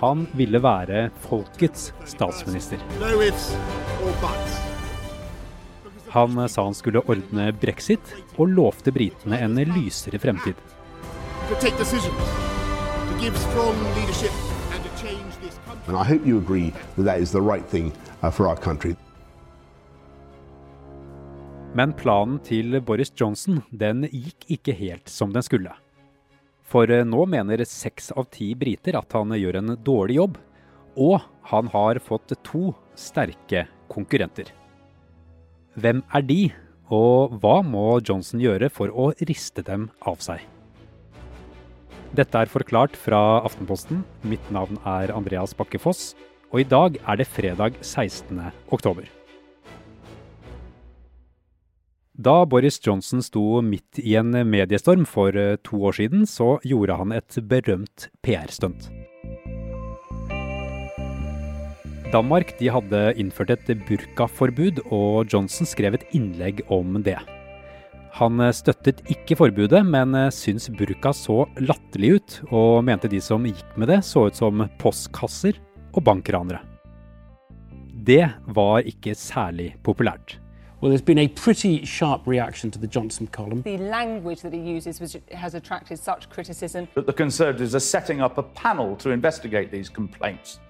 [0.00, 2.78] Han ville være folkets statsminister.
[3.00, 3.56] no ifs
[4.04, 4.58] or buts.
[6.14, 8.00] Han sa han skulle ordne brexit,
[8.38, 10.54] og lovte britene en lysere fremtid.
[11.48, 12.28] To take decisions,
[13.08, 14.30] to give strong leadership,
[14.74, 15.88] and to change this country.
[15.88, 17.92] And I hope you agree that that is the right thing
[18.22, 18.96] uh, for our country.
[21.74, 25.72] Men planen til Boris Johnson den gikk ikke helt som den skulle.
[26.70, 30.38] For eh, nå mener seks av ti briter at han gjør en dårlig jobb,
[30.94, 31.18] og
[31.50, 34.52] han har fått to sterke konkurrenter.
[35.74, 36.42] Hvem er de,
[36.94, 40.44] og hva må Johnson gjøre for å riste dem av seg?
[42.14, 44.04] Dette er forklart fra Aftenposten.
[44.22, 46.12] Mitt navn er Andreas Bakke Foss,
[46.54, 48.38] og i dag er det fredag 16.
[48.70, 49.10] oktober.
[52.14, 56.94] Da Boris Johnson sto midt i en mediestorm for eh, to år siden, så gjorde
[56.94, 58.86] han et berømt PR-stunt.
[62.14, 67.18] Danmark de hadde innført et burkaforbud, og Johnson skrev et innlegg om det.
[68.20, 73.18] Han eh, støttet ikke forbudet, men eh, syntes burka så latterlig ut, og mente de
[73.18, 75.58] som gikk med det, så ut som postkasser
[75.90, 76.62] og bankranere.
[78.06, 78.22] Det
[78.54, 80.38] var ikke særlig populært.
[80.80, 83.62] Well, there's been a pretty sharp reaction to the Johnson column.
[83.62, 86.88] The language that he uses was, has attracted such criticism.
[86.94, 90.60] that the Conservatives are setting up a panel to investigate these complaints.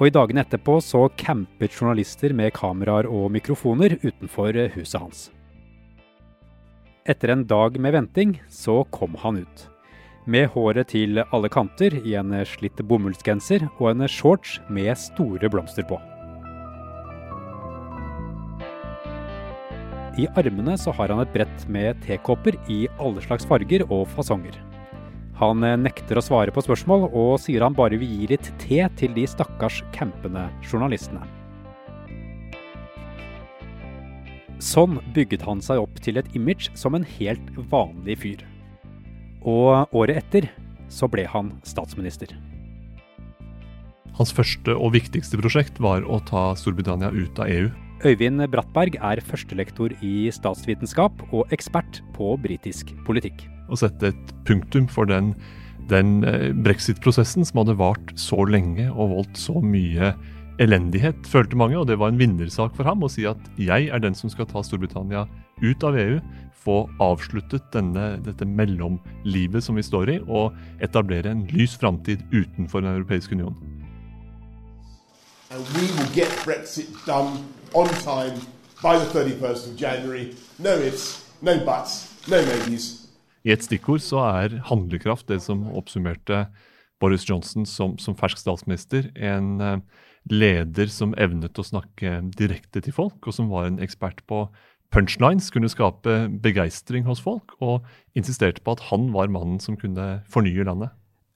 [0.00, 5.30] Og i dagene etterpå så campet journalister med kameraer og mikrofoner utenfor huset hans.
[7.06, 9.68] Etter en dag med venting, så kom han ut.
[10.26, 15.86] Med håret til alle kanter i en slitt bomullsgenser og en shorts med store blomster
[15.86, 16.00] på.
[20.14, 24.54] I armene så har han et brett med tekopper i alle slags farger og fasonger.
[25.40, 28.78] Han eh, nekter å svare på spørsmål, og sier han bare vil gi litt te
[29.00, 31.24] til de stakkars campende journalistene.
[34.62, 38.44] Sånn bygget han seg opp til et image som en helt vanlig fyr.
[39.42, 40.46] Og året etter
[40.88, 42.30] så ble han statsminister.
[44.14, 47.72] Hans første og viktigste prosjekt var å ta Storbritannia ut av EU.
[48.02, 53.46] Øyvind Brattberg er førstelektor i statsvitenskap og ekspert på britisk politikk.
[53.70, 55.30] Å sette et punktum for den,
[55.88, 60.10] den eh, brexit-prosessen som hadde vart så lenge og voldt så mye
[60.60, 61.78] elendighet, følte mange.
[61.78, 64.50] Og det var en vinnersak for ham å si at jeg er den som skal
[64.50, 65.24] ta Storbritannia
[65.62, 66.18] ut av EU,
[66.64, 72.82] få avsluttet denne, dette mellomlivet som vi står i, og etablere en lys framtid utenfor
[72.82, 73.56] Den europeiske union.
[75.50, 78.38] And we will get Brexit done on time
[78.82, 80.34] by the 31st of January.
[80.58, 83.10] No ifs, no buts, no maybes.
[83.44, 86.46] I et stikkord så er handlekraft det som oppsummerte
[87.02, 89.10] Boris Johnson som, som fersk statsminister.
[89.18, 89.82] En eh,
[90.30, 94.46] leder som evnet å snakke direkte til folk, og som var en ekspert på
[94.94, 97.84] punchlines, kunne skape begeistring hos folk, og
[98.16, 100.94] insisterte på at han var mannen som kunne fornye landet.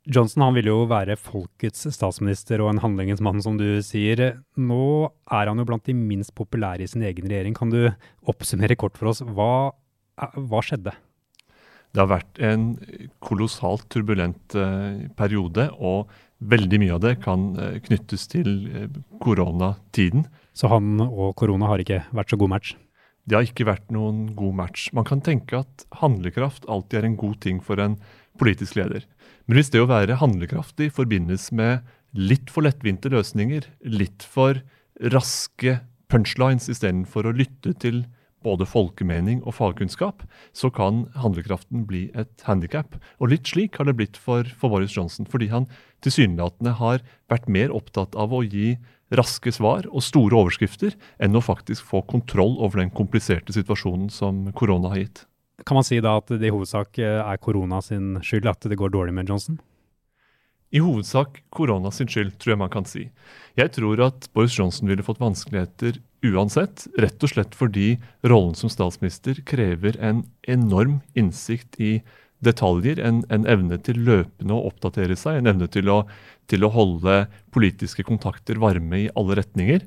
[0.08, 4.38] Johnson han ville jo være folkets statsminister og en handlingens mann, som du sier.
[4.56, 7.56] Nå er han jo blant de minst populære i sin egen regjering.
[7.56, 7.90] Kan du
[8.24, 9.20] oppsummere kort for oss?
[9.20, 9.74] Hva,
[10.16, 10.94] hva skjedde?
[11.92, 12.64] Det har vært en
[13.24, 16.08] kolossalt turbulent eh, periode, og
[16.38, 20.24] veldig mye av det kan eh, knyttes til eh, koronatiden.
[20.56, 22.74] Så han og korona har ikke vært så god match?
[23.28, 24.88] Det har ikke vært noen god match.
[24.96, 27.98] Man kan tenke at handlekraft alltid er en god ting for en
[28.40, 29.06] politisk leder.
[29.46, 34.60] Men hvis det å være handlekraftig forbindes med litt for lettvinte løsninger, litt for
[35.14, 35.78] raske
[36.08, 38.04] punchlines istedenfor å lytte til
[38.46, 40.22] både folkemening og fagkunnskap,
[40.56, 42.94] så kan handlekraften bli et handikap.
[43.18, 45.66] Og litt slik har det blitt for, for Boris Johnson, fordi han
[46.06, 48.76] tilsynelatende har vært mer opptatt av å gi
[49.18, 54.46] raske svar og store overskrifter enn å faktisk få kontroll over den kompliserte situasjonen som
[54.56, 55.27] korona har gitt.
[55.66, 58.78] Kan man si da at det i hovedsak eh, er korona sin skyld at det
[58.78, 59.58] går dårlig med Johnson?
[60.70, 63.08] I hovedsak korona sin skyld, tror jeg man kan si.
[63.56, 67.96] Jeg tror at Boris Johnson ville fått vanskeligheter uansett, rett og slett fordi
[68.26, 71.92] rollen som statsminister krever en enorm innsikt i
[72.44, 76.02] detaljer, en, en evne til løpende å oppdatere seg, en evne til å,
[76.50, 79.86] til å holde politiske kontakter varme i alle retninger.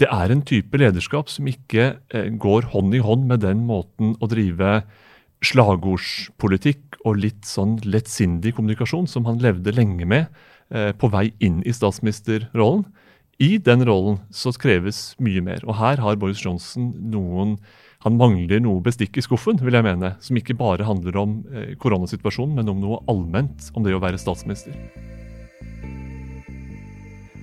[0.00, 4.14] Det er en type lederskap som ikke eh, går hånd i hånd med den måten
[4.20, 4.80] å drive
[5.44, 10.26] slagordspolitikk og litt sånn lettsindig kommunikasjon som han levde lenge med
[10.74, 12.84] eh, på vei inn i statsministerrollen.
[13.40, 15.62] I den rollen så kreves mye mer.
[15.64, 17.56] Og her har Boris Johnson noen
[18.04, 20.14] han mangler noe bestikk i skuffen, vil jeg mene.
[20.24, 24.20] Som ikke bare handler om eh, koronasituasjonen, men om noe allment om det å være
[24.20, 24.76] statsminister.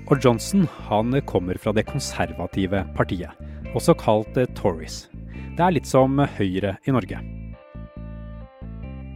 [0.07, 3.33] Og Johnson han kommer fra det konservative partiet,
[3.75, 5.05] også kalt Tories.
[5.57, 7.19] Det er litt som Høyre i Norge.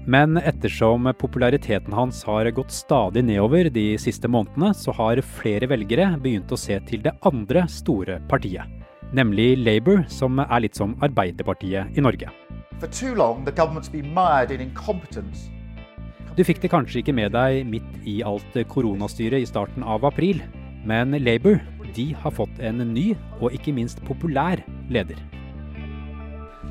[0.06, 6.15] Men ettersom populariteten hans har gått stadig nedover de siste månedene, så har flere velgere
[6.21, 8.65] begynt å se til det andre store partiet.
[9.13, 12.31] Nemlig Labour, som er litt som Arbeiderpartiet i Norge.
[16.31, 20.42] Du fikk det kanskje ikke med deg midt i alt koronastyret i starten av april,
[20.88, 21.59] men Labour
[21.94, 23.12] de har fått en ny
[23.42, 25.19] og ikke minst populær leder.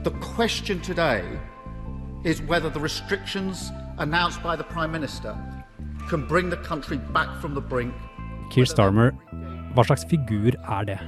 [0.03, 1.23] The question today
[2.25, 5.37] is whether the restrictions announced by the Prime Minister
[6.09, 7.95] can bring the country back from the brink.
[8.51, 9.13] Keir Starmer,
[9.75, 10.99] hva slags figur er det?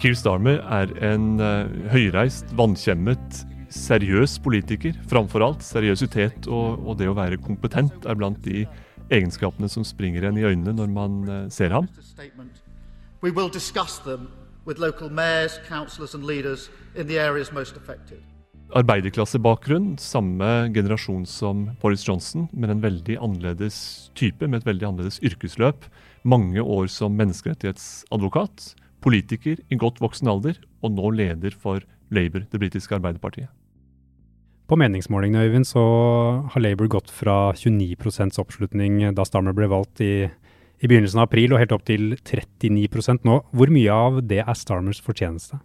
[0.00, 4.96] Keir Starmer er en uh, høyreist, vannkjemmet, seriøs politiker.
[5.08, 8.66] Framfor alt seriøsitet og, og, det å være kompetent er blant de
[9.10, 11.88] egenskapene som springer en i øynene når man uh, ser ham.
[13.22, 14.28] We will discuss them
[14.66, 18.20] with local mayors, councillors and leaders in the areas most affected
[18.76, 25.20] arbeiderklassebakgrunn, samme generasjon som Boris Johnson, men en veldig annerledes type, med et veldig annerledes
[25.26, 25.86] yrkesløp.
[26.22, 32.60] Mange år som menneskerettighetsadvokat, politiker i godt voksen alder, og nå leder for Labour, det
[32.60, 33.50] britiske arbeiderpartiet.
[34.70, 35.82] På meningsmålingene Øyvind, så
[36.52, 40.28] har Labour gått fra 29 oppslutning da Starmer ble valgt i,
[40.78, 43.40] i begynnelsen av april, og helt opp til 39% nå.
[43.50, 45.58] Hvor mye av det er Starmers fortjeneste?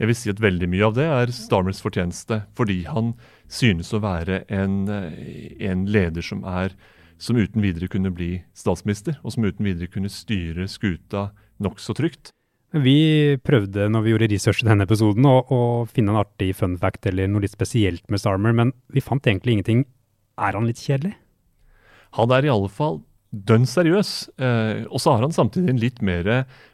[0.00, 3.12] Jeg vil si at veldig mye av det er Starmers fortjeneste, fordi han
[3.52, 6.72] synes å være en, eh, en leder som, er,
[7.20, 11.28] som uten videre kunne bli statsminister, og som uten videre kunne styre skuta
[11.60, 12.32] nokså trygt.
[12.72, 15.60] Vi prøvde når vi gjorde research i denne episoden å, å,
[15.90, 19.58] finne en artig fun fact eller noe litt spesielt med Starmer, men vi fant egentlig
[19.58, 19.84] ingenting.
[20.40, 21.12] Er han litt kjedelig?
[22.16, 24.30] Han er i alle fall dønn seriøs.
[24.40, 26.30] Eh, og så har han samtidig en litt mer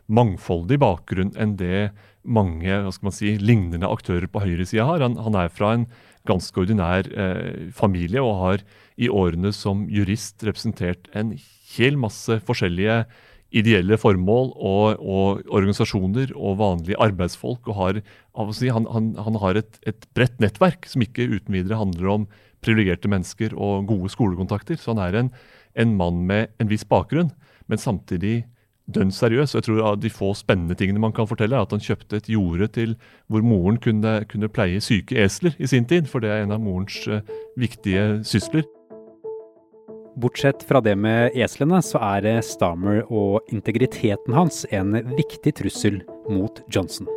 [0.07, 1.89] mangfoldig bakgrunn enn det
[2.27, 5.05] mange hva skal man si, lignende aktører på høyresida har.
[5.05, 5.87] Han, han, er fra en
[6.27, 8.67] ganske ordinær eh, familie og har
[8.99, 11.35] i årene som jurist representert en
[11.77, 13.05] hel masse forskjellige
[13.57, 17.69] ideelle formål og, og organisasjoner og vanlige arbeidsfolk.
[17.71, 18.01] og har,
[18.57, 22.27] si, Han, han, han har et, et, bredt nettverk som ikke uten videre handler om
[22.65, 24.77] privilegerte mennesker og gode skolekontakter.
[24.77, 25.33] Så han er en,
[25.77, 27.31] en mann med en viss bakgrunn,
[27.71, 28.45] men samtidig
[28.87, 29.55] dønn seriøs.
[29.55, 32.29] jeg tror av De få spennende tingene man kan fortelle, er at han kjøpte et
[32.31, 32.97] jorde til
[33.27, 36.07] hvor moren kunne, kunne pleie syke esler i sin tid.
[36.07, 37.21] For det er en av morens uh,
[37.59, 38.67] viktige sysler.
[40.17, 46.01] Bortsett fra det med eslene, så er Starmer og integriteten hans en viktig trussel
[46.31, 47.11] mot Johnson.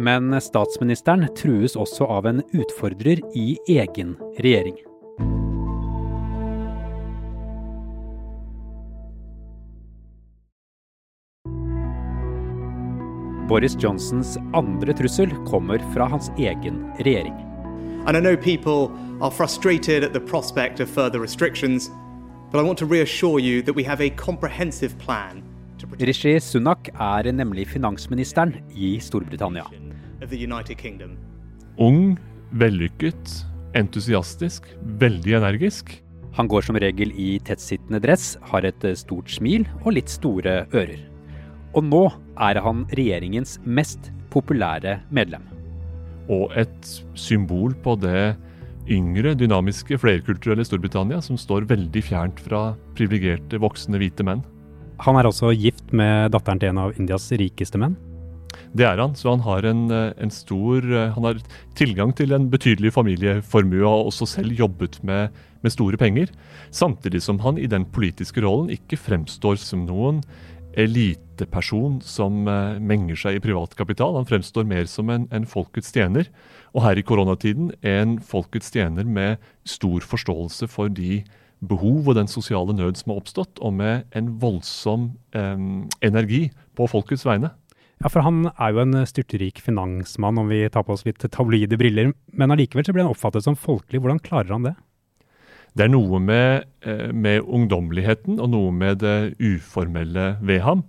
[0.00, 4.85] Men statsministeren trues også av en utfordrer i egen regjering.
[13.48, 17.34] Boris Johnsons andre trussel kommer fra hans egen regjering.
[18.06, 18.90] And I know people
[19.20, 21.90] are frustrated at the prospect of further restrictions,
[22.52, 25.42] but I want to reassure you that we have a comprehensive plan
[26.00, 29.66] Rishi Sunak er nemlig finansministeren i Storbritannia.
[31.76, 32.16] Ung,
[32.50, 33.32] vellykket,
[33.76, 34.66] entusiastisk,
[35.00, 35.92] veldig energisk.
[36.36, 41.15] Han går som regel i tettsittende dress, har et stort smil og litt store ører.
[41.74, 42.04] Og nå
[42.40, 45.44] er han regjeringens mest populære medlem.
[46.32, 48.34] Og et symbol på det
[48.90, 52.68] yngre, dynamiske, flerkulturelle Storbritannia som står veldig fjernt fra
[52.98, 54.44] privilegerte, voksne hvite menn.
[55.04, 57.96] Han er også gift med datteren til en av Indias rikeste menn?
[58.76, 60.84] Det er han, så han har en, en stor
[61.16, 61.40] Han har
[61.76, 66.32] tilgang til en betydelig familieformue og har også selv jobbet med, med store penger.
[66.70, 70.22] Samtidig som han i den politiske rollen ikke fremstår som noen
[70.76, 74.18] eliteperson som uh, menger seg i privatkapital.
[74.18, 76.28] Han fremstår mer som en, en, folkets tjener.
[76.76, 81.22] Og her i koronatiden en folkets tjener med stor forståelse for de
[81.64, 85.62] behov og den sosiale nød som har oppstått, og med en voldsom eh,
[86.04, 86.42] energi
[86.76, 87.54] på folkets vegne.
[88.04, 91.78] Ja, for Han er jo en styrtrik finansmann, om vi tar på oss litt tabloide
[91.80, 92.12] briller.
[92.28, 94.02] Men allikevel så blir han oppfattet som folkelig.
[94.04, 94.74] Hvordan klarer han det?
[95.76, 100.86] Det er noe med, eh, med, ungdommeligheten og noe med det uformelle ved ham.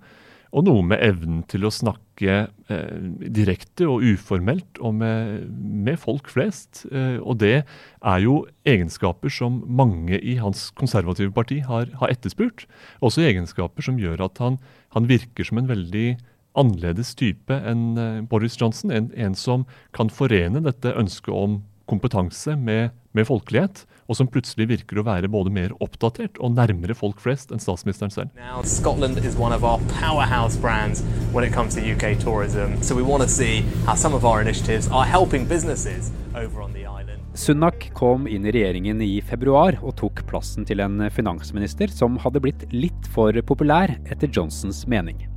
[0.56, 2.94] Og noe med evnen til å snakke eh,
[3.36, 6.86] direkte og uformelt og med, med folk flest.
[6.88, 12.63] Eh, og det er jo egenskaper som mange i hans konservative parti har, har etterspurt.
[13.03, 14.58] Også egenskaper som gjør at han,
[14.96, 16.15] han virker som en veldig
[16.58, 18.96] annerledes type enn eh, Boris Johnson.
[18.96, 24.67] En, en som kan forene dette ønsket om kompetanse med, med, folkelighet, og som plutselig
[24.70, 28.34] virker å være både mer oppdatert og nærmere folk flest enn statsministeren selv.
[28.38, 31.03] Now, Scotland is one of our powerhouse brands
[31.34, 34.41] when it comes to UK tourism, so we want to see how some of our
[34.41, 37.24] initiatives are helping businesses over on the island.
[37.38, 42.41] Sunak kom inn i regjeringen i februar og tok plassen til en finansminister som hadde
[42.41, 45.27] blitt litt for populær etter Johnsons mening.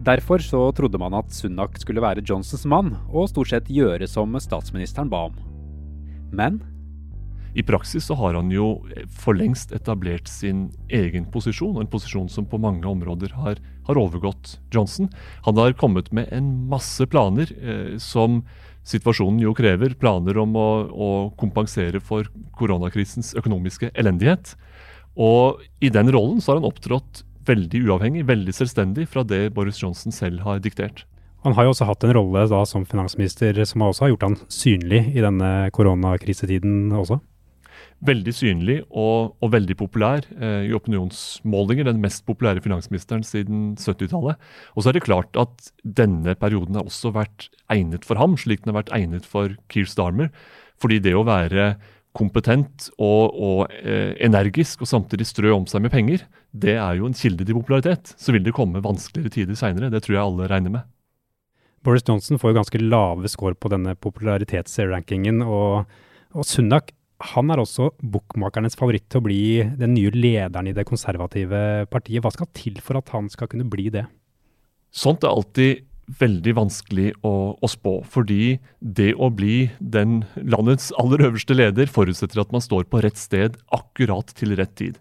[0.00, 4.32] Derfor så trodde man at Sunak skulle være Johnsons mann, og stort sett gjøre som
[4.40, 5.34] statsministeren ba om.
[6.32, 6.62] Men
[7.52, 8.78] i praksis så har han jo
[9.12, 14.56] for lengst etablert sin egen posisjon, en posisjon som på mange områder har, har overgått
[14.72, 15.10] Johnson.
[15.44, 18.40] Han har kommet med en masse planer eh, som
[18.88, 19.98] situasjonen jo krever.
[20.00, 24.54] Planer om å, å kompensere for koronakrisens økonomiske elendighet.
[25.18, 29.80] Og i den rollen så har han opptrådt veldig uavhengig, veldig selvstendig fra det Boris
[29.82, 31.04] Johnson selv har diktert.
[31.44, 34.38] Han har jo også hatt en rolle da som finansminister som også har gjort han
[34.52, 37.20] synlig i denne koronakrisetiden også?
[38.04, 41.88] Veldig synlig og, og veldig populær eh, i opinionsmålinger.
[41.88, 44.40] Den mest populære finansministeren siden 70-tallet.
[44.74, 48.64] Og så er det klart at denne perioden har også vært egnet for ham, slik
[48.64, 50.28] den har vært egnet for Keir Starmer.
[50.80, 51.74] Fordi det å være
[52.16, 57.06] kompetent og, og eh, energisk og samtidig strø om seg med penger, det er jo
[57.06, 58.14] en kilde til popularitet.
[58.18, 59.92] Så vil det komme vanskeligere tider seinere.
[59.92, 60.88] Det tror jeg alle regner med.
[61.86, 65.44] Boris Johnson får jo ganske lave score på denne popularitetsrankingen.
[65.46, 65.86] Og,
[66.34, 66.92] og Sunak
[67.34, 69.42] han er også bokmakernes favoritt til å bli
[69.78, 72.24] den nye lederen i det konservative partiet.
[72.24, 74.06] Hva skal til for at han skal kunne bli det?
[74.90, 75.84] Sånt er alltid
[76.18, 78.00] veldig vanskelig å, å, spå.
[78.08, 83.20] Fordi det å bli den landets aller øverste leder forutsetter at man står på rett
[83.20, 84.98] sted akkurat til rett tid.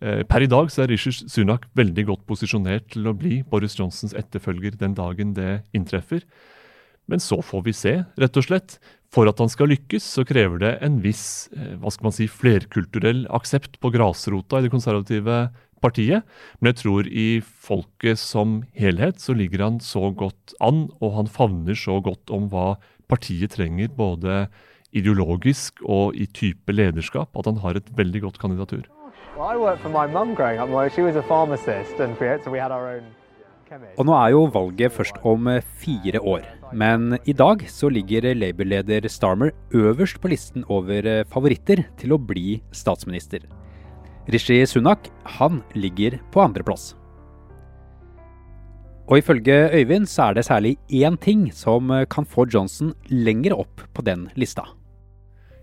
[0.00, 3.76] Eh, per i dag så er Rishi Sunak veldig godt posisjonert til å bli Boris
[3.78, 6.24] Johnsons etterfølger den dagen det inntreffer.
[7.10, 8.78] Men så får vi se, rett og slett.
[9.10, 12.28] For at han skal lykkes, så krever det en viss eh, hva skal man si,
[12.30, 15.42] flerkulturell aksept på grasrota i det konservative
[15.82, 16.26] partiet.
[16.60, 21.30] Men jeg tror i folket som helhet så ligger han så godt an, og han
[21.30, 22.74] favner så godt om hva
[23.10, 24.46] partiet trenger, både
[24.96, 28.88] ideologisk og i type lederskap, at han har et veldig godt kandidatur.
[33.98, 35.46] Og nå er jo valget først om
[35.78, 36.42] fire år.
[36.74, 42.58] Men i dag så ligger Labour-leder Starmer øverst på listen over favoritter til å bli
[42.74, 43.46] statsminister.
[44.28, 45.08] Rishi Sunak
[45.38, 46.94] han ligger på andreplass.
[49.10, 53.82] Og ifølge Øyvind så er det særlig én ting som kan få Johnson lenger opp
[53.94, 54.62] på den lista.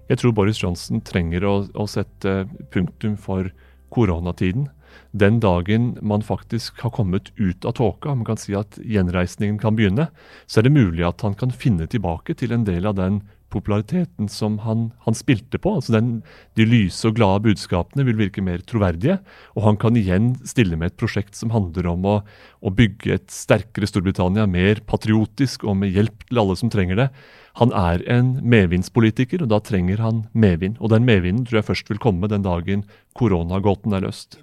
[0.10, 3.48] Jeg tror Boris Johnson trenger å, å sette punktum for
[3.92, 4.68] koronatiden.
[5.16, 9.76] Den dagen man faktisk har kommet ut av tåka, man kan si at gjenreisningen kan
[9.76, 10.10] begynne,
[10.48, 13.22] så er det mulig at han kan finne tilbake til en del av den
[13.54, 15.77] populariteten som han, han spilte på.
[15.77, 16.22] altså den,
[16.58, 19.20] De lyse og glade budskapene vil virke mer troverdige.
[19.56, 22.16] Og han kan igjen stille med et prosjekt som handler om å,
[22.62, 27.10] å bygge et sterkere Storbritannia, mer patriotisk og med hjelp til alle som trenger det.
[27.58, 30.77] Han er en medvindspolitiker, og da trenger han medvind.
[30.77, 32.84] Og den medvinden tror jeg først vil komme den dagen
[33.18, 34.38] koronagåten er løst.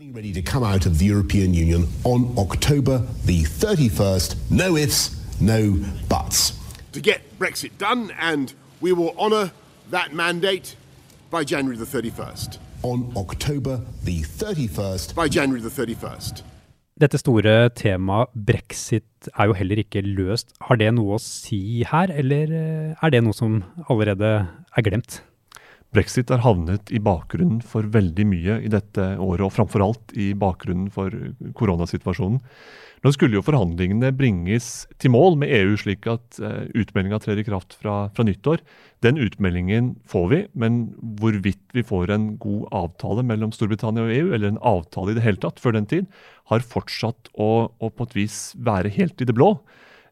[6.94, 8.54] To get Brexit done and
[8.84, 9.50] We will honour
[9.92, 10.76] that mandate
[11.30, 12.58] by January the 31st.
[12.82, 15.14] On October the 31st.
[15.14, 16.42] By January the 31st.
[17.00, 20.52] Dette store temaet brexit er jo heller ikke løst.
[20.68, 24.34] Har det noe å si her, eller eh, er det noe som allerede
[24.76, 25.22] er glemt?
[25.94, 30.32] Brexit har havnet i bakgrunnen for veldig mye i dette året, og framfor alt i
[30.38, 31.14] bakgrunnen for
[31.54, 32.40] koronasituasjonen.
[33.04, 37.44] Nå skulle jo forhandlingene bringes til mål med EU, slik at uh, utmeldinga trer i
[37.44, 38.62] kraft fra, fra, nyttår.
[39.04, 40.80] Den utmeldingen får vi, men
[41.20, 45.26] hvorvidt vi får en god avtale mellom Storbritannia og EU, eller en avtale i det
[45.26, 46.08] hele tatt før den tid,
[46.48, 49.52] har fortsatt å, å på et vis være helt i det blå.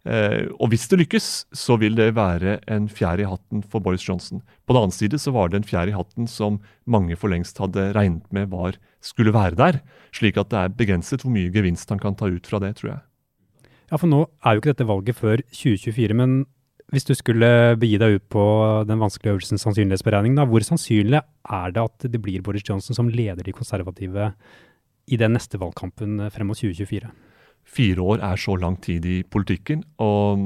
[0.02, 4.02] Eh, og hvis det lykkes, så vil det være en fjær i hatten for Boris
[4.09, 4.42] Johnson.
[4.66, 6.59] På den annen side så var det en fjær i hatten som
[6.90, 9.80] mange for lengst hadde regnet med var, skulle være der.
[10.14, 12.97] Slik at det er begrenset hvor mye gevinst han kan ta ut fra det, tror
[12.97, 13.00] jeg.
[13.92, 16.18] Ja, for nå er jo ikke dette valget før 2024.
[16.18, 16.37] Men
[16.92, 18.44] hvis du skulle begi deg ut på
[18.88, 23.11] den vanskelige øvelsen sannsynlighetsberegning, da, hvor sannsynlig er det at det blir Boris Johnson som
[23.12, 24.32] leder de konservative
[25.06, 27.12] i den neste valgkampen frem mot 2024?
[27.64, 30.42] Fire år er så lang tid i politikken, og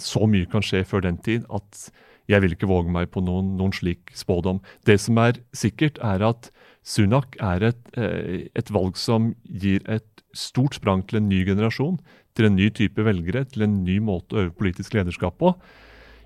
[0.00, 1.90] så mye kan skje før den tid at
[2.30, 4.60] jeg vil ikke våge meg på noen, noen slik spådom.
[4.86, 6.50] Det som er sikkert, er at
[6.86, 11.98] Sunak er et, eh, et valg som gir et stort sprang til en ny generasjon,
[12.34, 15.54] til en ny type velgere, til en ny måte å øve politisk lederskap på.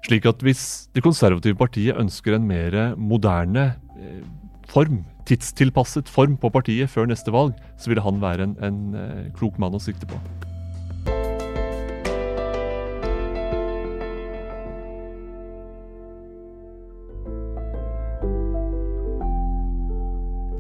[0.05, 4.23] Slik at hvis Det konservative partiet ønsker en mer moderne eh,
[4.71, 9.31] form, tidstilpasset form på partiet før neste valg, så ville han være en, en eh,
[9.37, 10.21] klok mann å sikte på.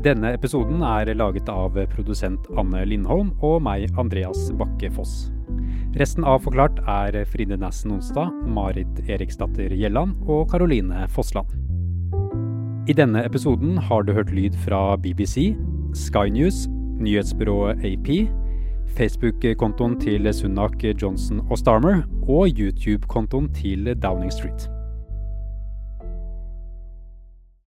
[0.05, 5.31] Denne episoden er laget av produsent Anne Lindholm og meg, Andreas Bakke Foss.
[5.97, 11.49] Resten av Forklart er Fride Næssen Onsdag, Marit Eriksdatter Gjelland og Karoline Fossland.
[12.85, 15.55] I denne episoden har du hørt lyd fra BBC,
[15.97, 16.67] Sky News,
[17.01, 18.11] nyhetsbyrået AP,
[18.99, 24.74] Facebook-kontoen til Sunak Johnson og Starmer og YouTube-kontoen til Downing Street.